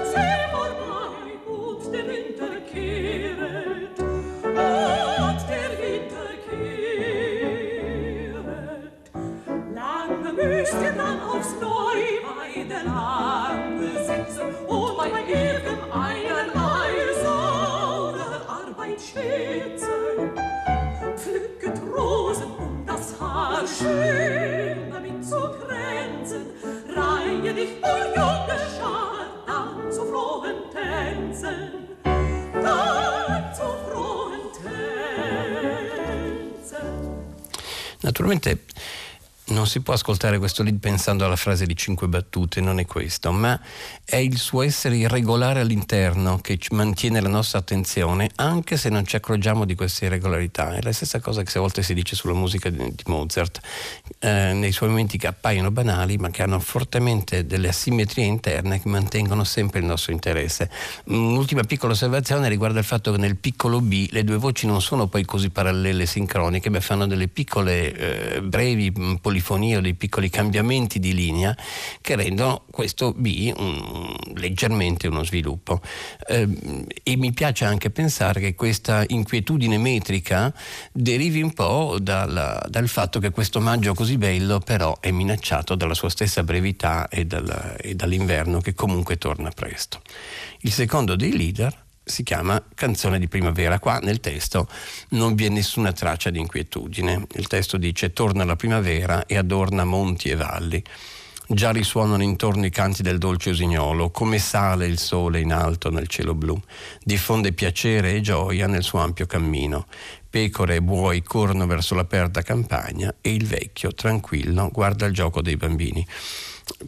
Naturalmente 38.10 38.58
non 39.50 39.68
si 39.68 39.82
può 39.82 39.94
ascoltare 39.94 40.38
questo 40.38 40.64
lead 40.64 40.80
pensando 40.80 41.26
alla 41.26 41.36
frase 41.36 41.66
di 41.66 41.76
cinque 41.76 42.08
battute, 42.08 42.62
non 42.62 42.80
è 42.80 42.86
questo, 42.86 43.32
ma 43.32 43.60
è 44.04 44.18
il 44.18 44.38
suo 44.38 44.62
essere 44.62 44.98
irregolare 44.98 45.60
all'interno 45.60 46.40
che 46.40 46.60
mantiene 46.72 47.22
la 47.22 47.30
nostra 47.30 47.60
attenzione 47.60 48.30
anche 48.36 48.78
se 48.78 48.90
non 48.90 49.06
ci 49.06 49.16
accorgiamo 49.16 49.66
di 49.66 49.76
queste 49.76 50.06
irregolarità. 50.06 50.76
È 50.76 50.82
la 50.82 50.92
stessa 50.92 51.20
cosa 51.20 51.44
che 51.44 51.58
a 51.58 51.62
volte 51.62 51.84
si 51.84 51.94
dice 51.94 52.16
sulla 52.16 52.34
musica 52.34 52.70
di, 52.70 52.94
Mozart, 53.06 53.60
eh, 54.20 54.54
nei 54.54 54.72
suoi 54.72 54.90
momenti 54.90 55.18
che 55.18 55.28
appaiono 55.28 55.72
banali 55.72 56.18
ma 56.18 56.30
che 56.30 56.44
hanno 56.44 56.60
fortemente 56.60 57.46
delle 57.46 57.70
asimmetrie 57.70 58.26
interne 58.26 58.82
che 58.82 58.90
mantengono 58.90 59.44
sempre 59.44 59.80
il 59.80 59.86
nostro 59.86 60.12
interesse. 60.12 60.70
Un'ultima 61.06 61.64
piccola 61.64 61.94
osservazione 61.94 62.50
riguarda 62.50 62.80
il 62.80 62.86
fatto 62.86 63.12
che 63.12 63.18
nel 63.18 63.36
piccolo 63.36 63.82
B 63.82 64.08
le 64.12 64.24
due 64.24 64.38
voci 64.38 64.66
non 64.66 64.82
sono 64.82 65.08
poi 65.08 65.26
così 65.26 65.50
parallele 65.50 66.04
e 66.04 66.06
sincroniche, 66.06 66.70
ma 66.70 66.80
fanno 66.80 67.08
delle 67.08 67.28
piccole 67.28 67.94
eh, 68.36 68.42
brevi 68.42 68.92
polifonie 69.40 69.78
o 69.78 69.82
dei 69.82 69.96
piccoli 69.96 70.30
cambiamenti 70.30 71.00
di 71.00 71.14
linea 71.14 71.56
che 72.02 72.16
rendono 72.16 72.66
questo 72.70 73.14
B 73.14 73.52
un, 73.56 74.16
leggermente 74.36 75.08
uno 75.08 75.24
sviluppo. 75.24 75.82
Eh, 76.28 76.48
e 77.04 77.16
mi 77.16 77.32
piace 77.32 77.66
anche 77.66 77.90
pensare 77.90 78.40
che 78.40 78.56
questa 78.56 79.04
inquietudine 79.08 79.78
metrica 79.78 80.54
derivi 80.92 81.42
un 81.42 81.54
po' 81.54 81.98
dalla, 82.00 82.64
dal 82.70 82.88
fatto 82.88 83.20
che 83.20 83.32
questo 83.32 83.60
maggio 83.60 83.94
così 83.94 84.18
bello 84.18 84.60
però 84.60 84.98
è 85.00 85.12
minacciato 85.12 85.76
dalla 85.76 85.94
sua 85.94 86.10
stessa 86.10 86.44
brevità 86.44 87.08
e, 87.08 87.26
dalla, 87.26 87.76
e 87.78 87.96
dall'inverno 87.96 88.60
che 88.60 88.74
comunque 88.74 89.18
torna 89.18 89.50
presto. 89.50 90.02
Il 90.62 90.72
secondo 90.72 91.16
dei 91.16 91.36
leader 91.36 91.88
si 92.10 92.24
chiama 92.24 92.62
Canzone 92.74 93.20
di 93.20 93.28
primavera. 93.28 93.80
Qua 93.80 94.00
nel 94.00 94.20
testo 94.20 94.68
non 95.10 95.36
vi 95.36 95.46
è 95.46 95.50
nessuna 95.50 95.92
traccia 95.92 96.30
di 96.30 96.40
inquietudine. 96.40 97.28
Il 97.36 97.48
testo 97.48 97.78
dice 97.78 98.12
torna 98.12 98.44
la 98.44 98.56
primavera 98.56 99.26
e 99.26 99.38
adorna 99.38 99.86
monti 99.86 100.30
e 100.30 100.36
valli. 100.36 100.84
Già 101.52 101.72
risuonano 101.72 102.22
intorno 102.22 102.68
i 102.68 102.70
canti 102.70 103.02
del 103.02 103.18
dolce 103.18 103.50
usignolo, 103.50 104.12
come 104.12 104.38
sale 104.38 104.86
il 104.86 105.00
sole 105.00 105.40
in 105.40 105.52
alto 105.52 105.90
nel 105.90 106.08
cielo 106.08 106.36
blu. 106.36 106.60
Diffonde 107.04 107.54
piacere 107.54 108.14
e 108.14 108.22
gioia 108.22 108.68
nel 108.68 108.84
suo 108.84 109.00
ampio 109.00 109.26
cammino. 109.26 109.88
Pecore 110.30 110.76
e 110.76 110.82
buoi 110.82 111.24
corrono 111.24 111.66
verso 111.66 111.96
l'aperta 111.96 112.44
campagna 112.44 113.16
e 113.20 113.34
il 113.34 113.48
vecchio, 113.48 113.94
tranquillo, 113.96 114.70
guarda 114.72 115.08
il 115.08 115.14
gioco 115.14 115.42
dei 115.42 115.58
bambini. 115.58 116.06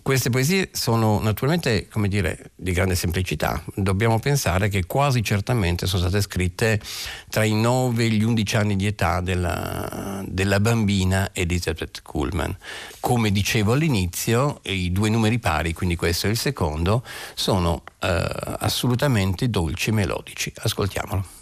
Queste 0.01 0.29
poesie 0.29 0.69
sono 0.73 1.19
naturalmente, 1.19 1.87
come 1.87 2.07
dire, 2.07 2.51
di 2.55 2.71
grande 2.71 2.95
semplicità. 2.95 3.61
Dobbiamo 3.75 4.19
pensare 4.19 4.69
che 4.69 4.85
quasi 4.85 5.23
certamente 5.23 5.87
sono 5.87 6.03
state 6.03 6.21
scritte 6.21 6.79
tra 7.29 7.43
i 7.43 7.53
9 7.53 8.03
e 8.03 8.09
gli 8.09 8.23
11 8.23 8.55
anni 8.55 8.75
di 8.75 8.85
età 8.85 9.21
della, 9.21 10.23
della 10.27 10.59
bambina 10.59 11.29
Elizabeth 11.33 12.01
Kuhlman. 12.03 12.55
Come 12.99 13.31
dicevo 13.31 13.73
all'inizio, 13.73 14.59
i 14.63 14.91
due 14.91 15.09
numeri 15.09 15.39
pari, 15.39 15.73
quindi 15.73 15.95
questo 15.95 16.27
e 16.27 16.31
il 16.31 16.37
secondo, 16.37 17.03
sono 17.33 17.83
eh, 17.99 18.55
assolutamente 18.59 19.49
dolci 19.49 19.89
e 19.89 19.93
melodici. 19.93 20.51
Ascoltiamolo. 20.55 21.40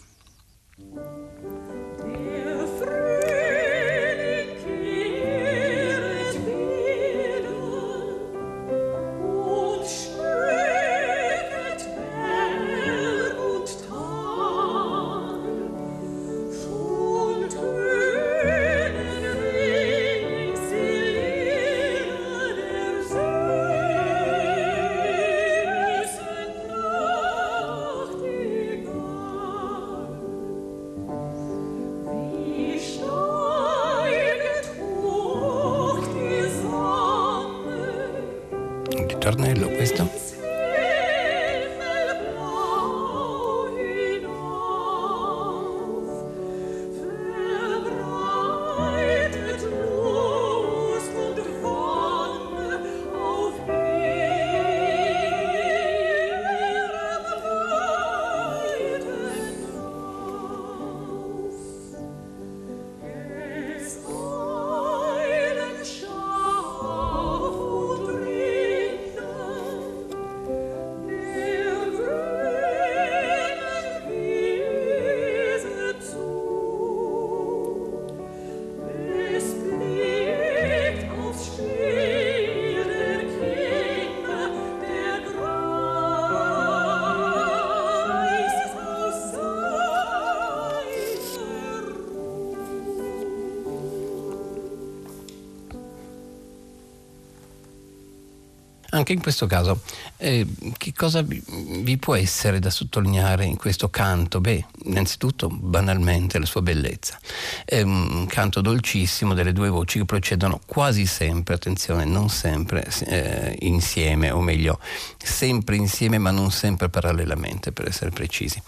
Anche 98.99 99.13
in 99.13 99.21
questo 99.21 99.47
caso, 99.47 99.81
eh, 100.17 100.45
che 100.77 100.93
cosa 100.93 101.21
vi, 101.21 101.97
può 101.97 102.15
essere 102.15 102.59
da 102.59 102.69
sottolineare 102.69 103.45
in 103.45 103.57
questo 103.57 103.89
canto? 103.89 104.39
Beh, 104.39 104.65
innanzitutto, 104.85 105.49
banalmente, 105.49 106.37
la 106.37 106.45
sua 106.45 106.61
bellezza. 106.61 107.17
È 107.65 107.81
un 107.81 108.25
canto 108.27 108.61
dolcissimo 108.61 109.33
delle 109.33 109.53
due 109.53 109.69
voci 109.69 109.99
che 109.99 110.05
procedono 110.05 110.59
quasi 110.65 111.05
sempre, 111.05 111.55
attenzione, 111.55 112.05
non 112.05 112.29
sempre 112.29 112.87
eh, 113.05 113.55
insieme, 113.61 114.29
o 114.29 114.41
meglio, 114.41 114.79
sempre 115.17 115.75
insieme 115.75 116.17
ma 116.17 116.31
non 116.31 116.51
sempre 116.51 116.89
parallelamente, 116.89 117.71
per 117.71 117.87
essere 117.87 118.11
precisi. 118.11 118.61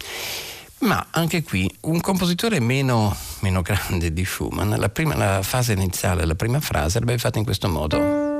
Ma 0.79 1.07
anche 1.11 1.43
qui 1.43 1.71
un 1.81 2.01
compositore 2.01 2.59
meno, 2.59 3.15
meno 3.41 3.61
grande 3.61 4.11
di 4.11 4.25
Schumann, 4.25 4.73
la, 4.75 4.89
prima, 4.89 5.15
la 5.15 5.43
fase 5.43 5.73
iniziale, 5.73 6.25
la 6.25 6.35
prima 6.35 6.59
frase, 6.59 6.99
l'avrebbe 6.99 7.19
fatta 7.19 7.37
in 7.37 7.43
questo 7.43 7.69
modo. 7.69 8.30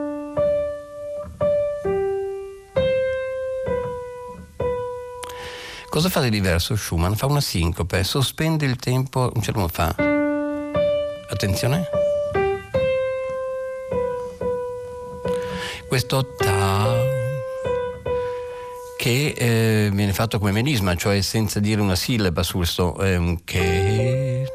Cosa 5.92 6.08
fa 6.08 6.22
di 6.22 6.30
diverso 6.30 6.78
Schumann? 6.78 7.16
Fa 7.16 7.26
una 7.26 7.42
sincope, 7.42 8.06
sospende 8.06 8.66
il 8.66 8.78
tempo, 8.78 9.30
un 9.36 9.42
certo 9.42 9.60
modo 9.60 9.74
fa. 9.74 9.94
Attenzione. 11.30 11.84
Questo 15.90 16.34
ta 16.38 16.88
che 18.98 19.34
eh, 19.38 19.90
viene 19.92 20.14
fatto 20.14 20.40
come 20.40 20.54
melisma, 20.54 20.96
cioè 20.96 21.20
senza 21.20 21.60
dire 21.60 21.82
una 21.82 21.98
sillaba 21.98 22.42
sul 22.42 22.66
so, 22.66 22.96
un 22.98 23.44
che 23.44 24.48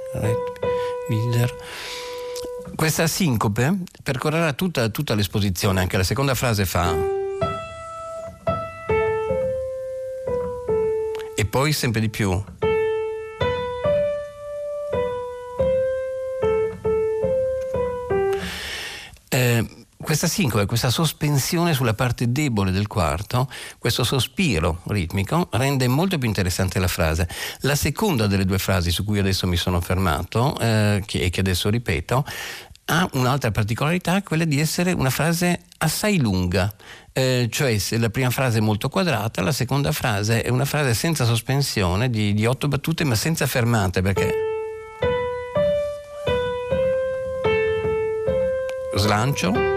questa 2.74 3.06
sincope 3.06 3.80
percorrerà 4.02 4.54
tutta, 4.54 4.88
tutta 4.88 5.14
l'esposizione, 5.14 5.80
anche 5.80 5.98
la 5.98 6.02
seconda 6.02 6.34
frase 6.34 6.64
fa 6.64 7.15
poi 11.56 11.72
sempre 11.72 12.02
di 12.02 12.10
più. 12.10 12.30
Eh, 19.30 19.66
questa 19.96 20.26
sincope, 20.26 20.66
questa 20.66 20.90
sospensione 20.90 21.72
sulla 21.72 21.94
parte 21.94 22.30
debole 22.30 22.72
del 22.72 22.86
quarto, 22.86 23.50
questo 23.78 24.04
sospiro 24.04 24.82
ritmico 24.88 25.48
rende 25.52 25.88
molto 25.88 26.18
più 26.18 26.28
interessante 26.28 26.78
la 26.78 26.88
frase. 26.88 27.26
La 27.60 27.74
seconda 27.74 28.26
delle 28.26 28.44
due 28.44 28.58
frasi 28.58 28.90
su 28.90 29.02
cui 29.02 29.18
adesso 29.18 29.46
mi 29.46 29.56
sono 29.56 29.80
fermato 29.80 30.58
eh, 30.58 31.02
che, 31.06 31.20
e 31.20 31.30
che 31.30 31.40
adesso 31.40 31.70
ripeto 31.70 32.22
ha 32.88 33.08
un'altra 33.14 33.50
particolarità, 33.50 34.22
quella 34.22 34.44
di 34.44 34.60
essere 34.60 34.92
una 34.92 35.10
frase 35.10 35.62
assai 35.78 36.18
lunga, 36.18 36.72
eh, 37.12 37.48
cioè 37.50 37.76
la 37.98 38.10
prima 38.10 38.30
frase 38.30 38.58
è 38.58 38.60
molto 38.60 38.88
quadrata, 38.88 39.42
la 39.42 39.52
seconda 39.52 39.90
frase 39.90 40.42
è 40.42 40.50
una 40.50 40.64
frase 40.64 40.94
senza 40.94 41.24
sospensione 41.24 42.08
di, 42.10 42.32
di 42.32 42.46
otto 42.46 42.68
battute 42.68 43.04
ma 43.04 43.16
senza 43.16 43.46
fermate 43.46 44.02
perché 44.02 44.32
slancio. 48.94 49.74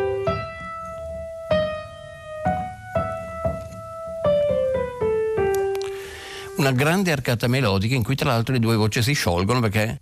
Una 6.57 6.71
grande 6.73 7.11
arcata 7.13 7.47
melodica 7.47 7.95
in 7.95 8.03
cui 8.03 8.15
tra 8.15 8.29
l'altro 8.29 8.53
le 8.53 8.59
due 8.59 8.75
voci 8.75 9.01
si 9.01 9.13
sciolgono 9.13 9.61
perché 9.61 10.01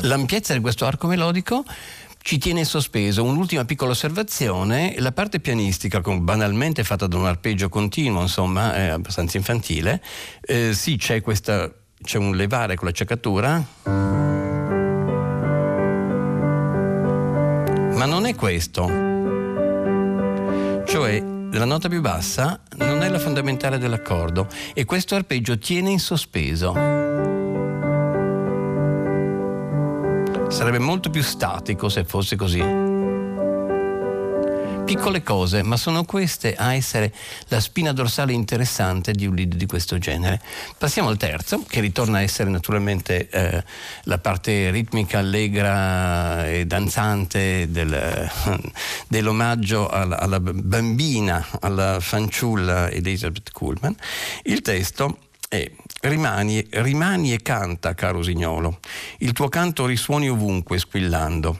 l'ampiezza 0.00 0.52
di 0.52 0.60
questo 0.60 0.86
arco 0.86 1.06
melodico 1.06 1.64
ci 2.26 2.38
tiene 2.38 2.58
in 2.60 2.66
sospeso. 2.66 3.22
Un'ultima 3.22 3.64
piccola 3.64 3.92
osservazione, 3.92 4.96
la 4.98 5.12
parte 5.12 5.38
pianistica, 5.38 6.00
banalmente 6.00 6.82
fatta 6.82 7.06
da 7.06 7.16
un 7.16 7.26
arpeggio 7.26 7.68
continuo, 7.68 8.22
insomma, 8.22 8.74
è 8.74 8.86
abbastanza 8.88 9.36
infantile, 9.36 10.02
eh, 10.40 10.74
sì 10.74 10.96
c'è, 10.96 11.20
questa, 11.20 11.72
c'è 12.02 12.18
un 12.18 12.34
levare 12.34 12.74
con 12.74 12.88
l'acciaccatura, 12.88 13.64
ma 17.94 18.04
non 18.06 18.26
è 18.26 18.34
questo. 18.34 18.86
Cioè, 20.84 21.22
la 21.52 21.64
nota 21.64 21.88
più 21.88 22.00
bassa 22.00 22.60
non 22.78 23.02
è 23.02 23.08
la 23.08 23.20
fondamentale 23.20 23.78
dell'accordo 23.78 24.48
e 24.74 24.84
questo 24.84 25.14
arpeggio 25.14 25.58
tiene 25.58 25.90
in 25.90 26.00
sospeso. 26.00 27.05
Sarebbe 30.48 30.78
molto 30.78 31.10
più 31.10 31.22
statico 31.22 31.88
se 31.88 32.04
fosse 32.04 32.36
così. 32.36 32.94
Piccole 34.86 35.24
cose, 35.24 35.64
ma 35.64 35.76
sono 35.76 36.04
queste 36.04 36.54
a 36.54 36.72
essere 36.72 37.12
la 37.48 37.58
spina 37.58 37.92
dorsale 37.92 38.32
interessante 38.32 39.10
di 39.10 39.26
un 39.26 39.34
lead 39.34 39.56
di 39.56 39.66
questo 39.66 39.98
genere. 39.98 40.40
Passiamo 40.78 41.08
al 41.08 41.16
terzo, 41.16 41.64
che 41.66 41.80
ritorna 41.80 42.18
a 42.18 42.22
essere 42.22 42.50
naturalmente 42.50 43.28
eh, 43.28 43.64
la 44.04 44.18
parte 44.18 44.70
ritmica, 44.70 45.18
allegra 45.18 46.46
e 46.46 46.66
danzante 46.66 47.68
del, 47.68 48.30
dell'omaggio 49.08 49.88
alla, 49.88 50.20
alla 50.20 50.38
bambina, 50.38 51.44
alla 51.60 51.98
fanciulla 51.98 52.88
Elizabeth 52.88 53.50
Kuhlman. 53.50 53.96
Il 54.44 54.62
testo 54.62 55.18
è 55.48 55.70
rimani, 56.02 56.66
rimani 56.70 57.32
e 57.32 57.42
canta, 57.42 57.94
caro 57.94 58.22
Signolo. 58.22 58.80
Il 59.18 59.32
tuo 59.32 59.48
canto 59.48 59.86
risuoni 59.86 60.28
ovunque, 60.28 60.78
squillando. 60.78 61.58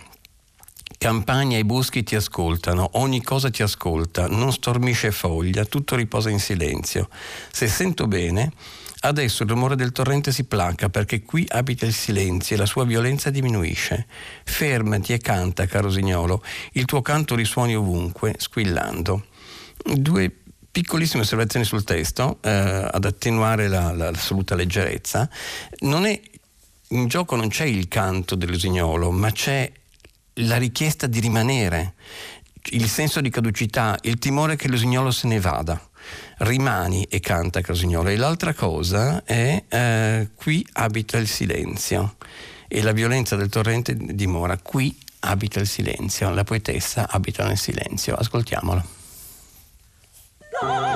Campagna 0.98 1.58
e 1.58 1.64
boschi 1.64 2.02
ti 2.02 2.16
ascoltano, 2.16 2.90
ogni 2.94 3.22
cosa 3.22 3.50
ti 3.50 3.62
ascolta, 3.62 4.28
non 4.28 4.52
stormisce 4.52 5.12
foglia, 5.12 5.64
tutto 5.64 5.94
riposa 5.94 6.30
in 6.30 6.40
silenzio. 6.40 7.08
Se 7.52 7.68
sento 7.68 8.06
bene, 8.06 8.50
adesso 9.00 9.42
il 9.42 9.50
rumore 9.50 9.76
del 9.76 9.92
torrente 9.92 10.32
si 10.32 10.44
placa 10.44 10.88
perché 10.88 11.22
qui 11.22 11.44
abita 11.48 11.84
il 11.84 11.92
silenzio 11.92 12.56
e 12.56 12.58
la 12.58 12.66
sua 12.66 12.84
violenza 12.84 13.30
diminuisce. 13.30 14.06
Fermati 14.44 15.12
e 15.12 15.18
canta, 15.18 15.66
caro 15.66 15.90
Signolo, 15.90 16.42
il 16.72 16.86
tuo 16.86 17.02
canto 17.02 17.34
risuoni 17.34 17.76
ovunque, 17.76 18.34
squillando. 18.38 19.26
Due 19.84 20.32
piccolissime 20.76 21.22
osservazioni 21.22 21.64
sul 21.64 21.84
testo, 21.84 22.36
eh, 22.42 22.50
ad 22.50 23.06
attenuare 23.06 23.66
la, 23.66 23.92
la, 23.92 24.10
l'assoluta 24.10 24.54
leggerezza. 24.54 25.26
Non 25.78 26.04
è, 26.04 26.20
in 26.88 27.08
gioco 27.08 27.34
non 27.34 27.48
c'è 27.48 27.64
il 27.64 27.88
canto 27.88 28.34
dell'usignolo, 28.34 29.10
ma 29.10 29.32
c'è 29.32 29.72
la 30.34 30.58
richiesta 30.58 31.06
di 31.06 31.20
rimanere, 31.20 31.94
il 32.72 32.90
senso 32.90 33.22
di 33.22 33.30
caducità, 33.30 33.96
il 34.02 34.18
timore 34.18 34.56
che 34.56 34.68
l'usignolo 34.68 35.10
se 35.12 35.28
ne 35.28 35.40
vada. 35.40 35.80
Rimani 36.38 37.04
e 37.04 37.20
canta 37.20 37.62
Casignolo. 37.62 38.10
E 38.10 38.16
l'altra 38.16 38.52
cosa 38.52 39.24
è 39.24 39.64
eh, 39.66 40.28
qui 40.34 40.64
abita 40.74 41.16
il 41.16 41.26
silenzio 41.26 42.16
e 42.68 42.82
la 42.82 42.92
violenza 42.92 43.34
del 43.34 43.48
torrente 43.48 43.96
dimora. 43.96 44.58
Qui 44.58 44.94
abita 45.20 45.58
il 45.58 45.66
silenzio, 45.66 46.28
la 46.28 46.44
poetessa 46.44 47.08
abita 47.08 47.46
nel 47.46 47.56
silenzio. 47.56 48.14
Ascoltiamolo. 48.14 48.95
走 50.60 50.66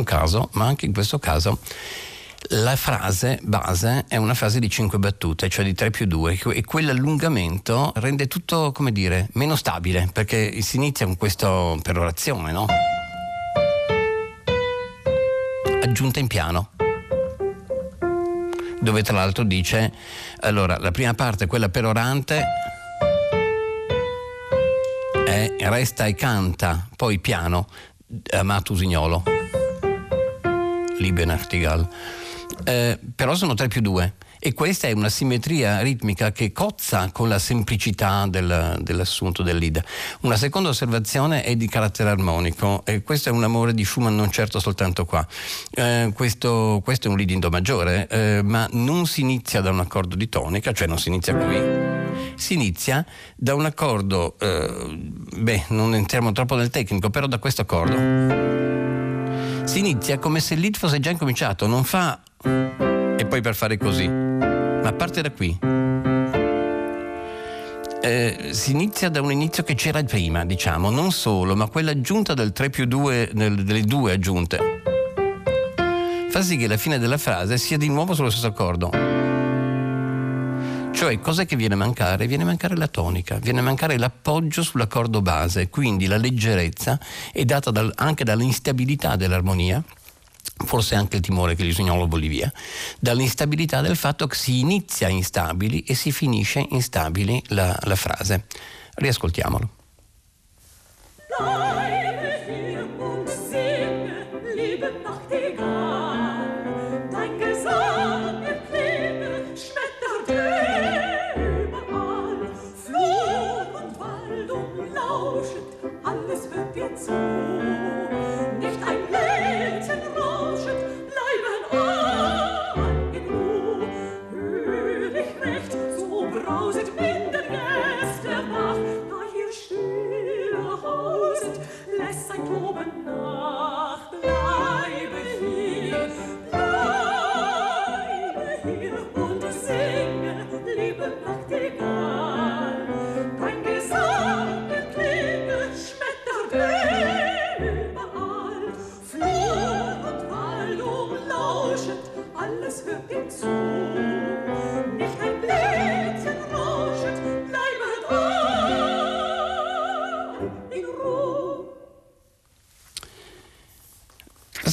un 0.00 0.04
caso, 0.04 0.48
ma 0.52 0.66
anche 0.66 0.86
in 0.86 0.92
questo 0.92 1.18
caso 1.18 1.58
La 2.54 2.74
frase 2.74 3.38
base 3.42 4.06
è 4.08 4.16
una 4.16 4.34
frase 4.34 4.58
di 4.58 4.68
cinque 4.68 4.98
battute, 4.98 5.48
cioè 5.48 5.64
di 5.64 5.74
3 5.74 5.90
più 5.90 6.06
2, 6.06 6.40
e 6.54 6.64
quell'allungamento 6.64 7.92
rende 7.96 8.26
tutto, 8.26 8.72
come 8.72 8.90
dire, 8.92 9.28
meno 9.34 9.54
stabile, 9.54 10.08
perché 10.12 10.60
si 10.62 10.76
inizia 10.76 11.06
con 11.06 11.16
questo 11.16 11.78
perorazione, 11.82 12.50
no? 12.50 12.66
Aggiunta 15.82 16.18
in 16.18 16.26
piano 16.26 16.70
dove 18.80 19.02
tra 19.02 19.14
l'altro 19.14 19.44
dice, 19.44 19.92
allora, 20.40 20.78
la 20.78 20.90
prima 20.90 21.12
parte, 21.12 21.46
quella 21.46 21.68
perorante, 21.68 22.42
è 25.26 25.54
resta 25.58 26.06
e 26.06 26.14
canta, 26.14 26.88
poi 26.96 27.18
piano, 27.18 27.68
amato 28.30 28.72
usignolo, 28.72 29.22
Liebe 31.00 31.24
Nachtigall. 31.24 31.88
Eh, 32.64 32.98
però 33.14 33.34
sono 33.34 33.54
3 33.54 33.68
più 33.68 33.80
2 33.80 34.14
e 34.42 34.54
questa 34.54 34.88
è 34.88 34.92
una 34.92 35.10
simmetria 35.10 35.80
ritmica 35.80 36.32
che 36.32 36.50
cozza 36.50 37.10
con 37.12 37.28
la 37.28 37.38
semplicità 37.38 38.26
del, 38.26 38.78
dell'assunto 38.80 39.42
del 39.42 39.58
lead. 39.58 39.82
Una 40.20 40.36
seconda 40.36 40.70
osservazione 40.70 41.42
è 41.42 41.56
di 41.56 41.68
carattere 41.68 42.08
armonico 42.08 42.82
e 42.86 43.02
questo 43.02 43.28
è 43.28 43.32
un 43.32 43.44
amore 43.44 43.74
di 43.74 43.84
Schumann 43.84 44.16
non 44.16 44.30
certo 44.30 44.58
soltanto 44.58 45.04
qua. 45.04 45.26
Eh, 45.72 46.10
questo, 46.14 46.80
questo, 46.82 47.08
è 47.08 47.10
un 47.10 47.18
lead 47.18 47.30
in 47.30 47.40
do 47.40 47.50
maggiore, 47.50 48.08
eh, 48.08 48.40
ma 48.42 48.66
non 48.72 49.06
si 49.06 49.20
inizia 49.20 49.60
da 49.60 49.70
un 49.70 49.80
accordo 49.80 50.16
di 50.16 50.28
tonica, 50.28 50.72
cioè 50.72 50.88
non 50.88 50.98
si 50.98 51.08
inizia 51.08 51.34
qui. 51.34 51.88
Si 52.34 52.54
inizia 52.54 53.04
da 53.36 53.54
un 53.54 53.66
accordo, 53.66 54.36
eh, 54.38 54.98
beh, 55.36 55.64
non 55.68 55.94
entriamo 55.94 56.32
troppo 56.32 56.56
nel 56.56 56.70
tecnico, 56.70 57.10
però 57.10 57.26
da 57.26 57.38
questo 57.38 57.60
accordo 57.60 58.89
si 59.70 59.78
inizia 59.78 60.18
come 60.18 60.40
se 60.40 60.56
lead 60.56 60.76
fosse 60.76 60.98
già 60.98 61.10
incominciato, 61.10 61.68
non 61.68 61.84
fa 61.84 62.20
e 62.42 63.24
poi 63.24 63.40
per 63.40 63.54
fare 63.54 63.76
così, 63.76 64.08
ma 64.08 64.92
parte 64.96 65.22
da 65.22 65.30
qui. 65.30 65.56
Eh, 68.02 68.48
si 68.50 68.72
inizia 68.72 69.08
da 69.10 69.20
un 69.20 69.30
inizio 69.30 69.62
che 69.62 69.76
c'era 69.76 70.02
prima, 70.02 70.44
diciamo, 70.44 70.90
non 70.90 71.12
solo, 71.12 71.54
ma 71.54 71.68
quell'aggiunta 71.68 72.34
del 72.34 72.50
3 72.50 72.70
più 72.70 72.84
2, 72.84 73.30
delle 73.32 73.82
due 73.82 74.10
aggiunte, 74.10 74.58
fa 76.30 76.42
sì 76.42 76.56
che 76.56 76.66
la 76.66 76.76
fine 76.76 76.98
della 76.98 77.18
frase 77.18 77.56
sia 77.56 77.78
di 77.78 77.88
nuovo 77.88 78.12
sullo 78.12 78.30
stesso 78.30 78.48
accordo. 78.48 79.29
Cioè, 80.92 81.18
cos'è 81.20 81.46
che 81.46 81.56
viene 81.56 81.74
a 81.74 81.76
mancare? 81.76 82.26
Viene 82.26 82.42
a 82.42 82.46
mancare 82.46 82.76
la 82.76 82.88
tonica, 82.88 83.38
viene 83.38 83.60
a 83.60 83.62
mancare 83.62 83.96
l'appoggio 83.96 84.62
sull'accordo 84.62 85.22
base, 85.22 85.68
quindi 85.68 86.06
la 86.06 86.18
leggerezza 86.18 86.98
è 87.32 87.44
data 87.44 87.70
dal, 87.70 87.92
anche 87.96 88.24
dall'instabilità 88.24 89.16
dell'armonia 89.16 89.82
forse 90.64 90.94
anche 90.94 91.16
il 91.16 91.22
timore 91.22 91.54
che 91.54 91.64
gli 91.64 91.72
sognò 91.72 92.06
Bolivia, 92.06 92.52
dall'instabilità 92.98 93.80
del 93.80 93.96
fatto 93.96 94.26
che 94.26 94.36
si 94.36 94.60
inizia 94.60 95.08
instabili 95.08 95.82
e 95.82 95.94
si 95.94 96.12
finisce 96.12 96.66
instabili 96.70 97.42
la, 97.48 97.76
la 97.82 97.96
frase. 97.96 98.44
Riascoltiamolo. 98.94 99.70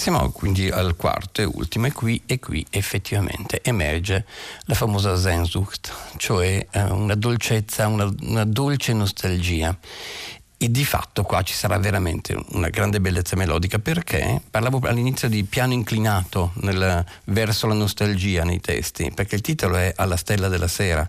Passiamo 0.07 0.31
quindi 0.31 0.69
al 0.69 0.95
quarto 0.95 1.41
e 1.41 1.43
ultimo 1.43 1.87
e 1.87 1.91
qui, 1.91 2.21
e 2.25 2.39
qui 2.39 2.65
effettivamente 2.69 3.61
emerge 3.61 4.25
la 4.61 4.73
famosa 4.73 5.17
Sehnsucht, 5.17 5.91
cioè 6.15 6.65
eh, 6.71 6.83
una 6.83 7.15
dolcezza, 7.15 7.87
una, 7.87 8.09
una 8.21 8.45
dolce 8.45 8.93
nostalgia. 8.93 9.77
E 10.59 10.71
di 10.71 10.83
fatto 10.85 11.21
qua 11.21 11.43
ci 11.43 11.53
sarà 11.53 11.77
veramente 11.77 12.35
una 12.49 12.69
grande 12.69 12.99
bellezza 12.99 13.35
melodica 13.35 13.77
perché 13.77 14.41
parlavo 14.49 14.79
all'inizio 14.83 15.29
di 15.29 15.43
piano 15.43 15.73
inclinato 15.73 16.51
nel, 16.61 17.05
verso 17.25 17.67
la 17.67 17.75
nostalgia 17.75 18.43
nei 18.43 18.59
testi, 18.59 19.11
perché 19.13 19.35
il 19.35 19.41
titolo 19.41 19.75
è 19.75 19.93
Alla 19.95 20.17
stella 20.17 20.47
della 20.47 20.67
sera. 20.67 21.07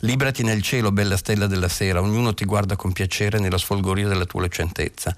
Librati 0.00 0.44
nel 0.44 0.62
cielo, 0.62 0.92
bella 0.92 1.16
stella 1.16 1.48
della 1.48 1.68
sera, 1.68 2.00
ognuno 2.00 2.34
ti 2.34 2.44
guarda 2.44 2.76
con 2.76 2.92
piacere 2.92 3.40
nello 3.40 3.58
sfolgorio 3.58 4.06
della 4.06 4.26
tua 4.26 4.42
lucentezza 4.42 5.14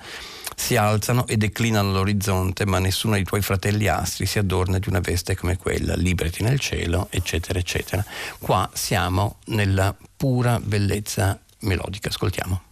si 0.57 0.75
alzano 0.75 1.27
e 1.27 1.37
declinano 1.37 1.93
l'orizzonte, 1.93 2.65
ma 2.65 2.79
nessuno 2.79 3.15
dei 3.15 3.25
tuoi 3.25 3.43
fratelli 3.43 3.89
astri 3.89 4.25
si 4.25 4.39
adorna 4.39 4.79
di 4.79 4.89
una 4.89 5.01
veste 5.01 5.37
come 5.37 5.59
quella, 5.59 5.95
liberati 5.95 6.43
nel 6.43 6.59
cielo, 6.59 7.09
eccetera, 7.11 7.59
eccetera. 7.59 8.03
Qua 8.39 8.69
siamo 8.73 9.37
nella 9.47 9.95
pura 10.17 10.59
bellezza 10.59 11.39
melodica, 11.61 12.09
ascoltiamo. 12.09 12.66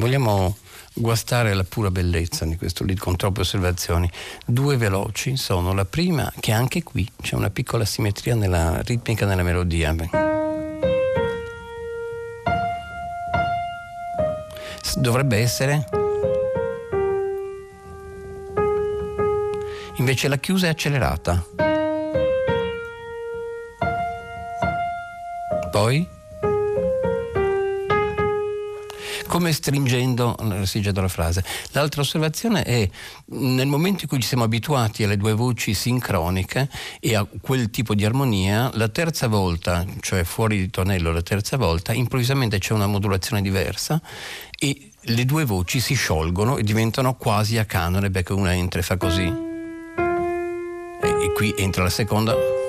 Vogliamo 0.00 0.56
guastare 0.94 1.52
la 1.52 1.62
pura 1.62 1.90
bellezza 1.90 2.46
di 2.46 2.56
questo 2.56 2.84
lead 2.84 2.98
con 2.98 3.16
troppe 3.16 3.42
osservazioni. 3.42 4.10
Due 4.46 4.76
veloci 4.76 5.36
sono 5.36 5.74
la 5.74 5.84
prima, 5.84 6.32
che 6.40 6.52
anche 6.52 6.82
qui 6.82 7.08
c'è 7.20 7.36
una 7.36 7.50
piccola 7.50 7.84
simmetria 7.84 8.34
nella 8.34 8.80
ritmica 8.80 9.26
nella 9.26 9.42
melodia. 9.42 9.94
Dovrebbe 14.96 15.36
essere. 15.36 15.88
Invece 19.96 20.28
la 20.28 20.38
chiusa 20.38 20.66
è 20.66 20.70
accelerata. 20.70 21.44
Poi 25.70 26.18
come 29.30 29.52
stringendo, 29.52 30.34
la 30.40 31.06
frase. 31.06 31.44
L'altra 31.70 32.00
osservazione 32.00 32.64
è 32.64 32.90
nel 33.26 33.68
momento 33.68 34.02
in 34.02 34.08
cui 34.08 34.18
ci 34.18 34.26
siamo 34.26 34.42
abituati 34.42 35.04
alle 35.04 35.16
due 35.16 35.34
voci 35.34 35.72
sincroniche 35.72 36.68
e 36.98 37.14
a 37.14 37.24
quel 37.40 37.70
tipo 37.70 37.94
di 37.94 38.04
armonia, 38.04 38.72
la 38.74 38.88
terza 38.88 39.28
volta, 39.28 39.86
cioè 40.00 40.24
fuori 40.24 40.58
di 40.58 40.68
tonello 40.68 41.12
la 41.12 41.22
terza 41.22 41.56
volta, 41.56 41.92
improvvisamente 41.92 42.58
c'è 42.58 42.72
una 42.72 42.88
modulazione 42.88 43.40
diversa 43.40 44.02
e 44.58 44.90
le 45.00 45.24
due 45.24 45.44
voci 45.44 45.78
si 45.78 45.94
sciolgono 45.94 46.56
e 46.56 46.64
diventano 46.64 47.14
quasi 47.14 47.56
a 47.56 47.64
canone 47.64 48.10
perché 48.10 48.32
una 48.32 48.52
entra 48.52 48.80
e 48.80 48.82
fa 48.82 48.96
così. 48.96 49.32
E, 51.02 51.08
e 51.08 51.32
qui 51.36 51.54
entra 51.56 51.84
la 51.84 51.88
seconda 51.88 52.59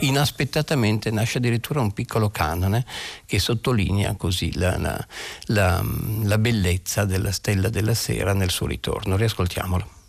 inaspettatamente 0.00 1.10
nasce 1.10 1.38
addirittura 1.38 1.80
un 1.80 1.92
piccolo 1.92 2.30
canone 2.30 2.84
che 3.26 3.38
sottolinea 3.38 4.14
così 4.16 4.56
la, 4.56 4.76
la, 4.78 5.06
la, 5.46 5.84
la 6.22 6.38
bellezza 6.38 7.04
della 7.04 7.32
stella 7.32 7.68
della 7.68 7.94
sera 7.94 8.32
nel 8.32 8.50
suo 8.50 8.66
ritorno. 8.66 9.16
Riascoltiamolo. 9.16 9.99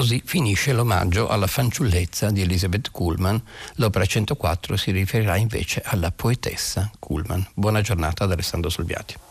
Così 0.00 0.22
finisce 0.24 0.72
l'omaggio 0.72 1.28
alla 1.28 1.46
fanciullezza 1.46 2.30
di 2.30 2.40
Elizabeth 2.40 2.90
Kuhlman. 2.90 3.38
L'opera 3.74 4.06
104 4.06 4.74
si 4.78 4.92
riferirà 4.92 5.36
invece 5.36 5.82
alla 5.84 6.10
poetessa 6.10 6.90
Kuhlman. 6.98 7.46
Buona 7.52 7.82
giornata 7.82 8.24
ad 8.24 8.32
Alessandro 8.32 8.70
Solviati. 8.70 9.29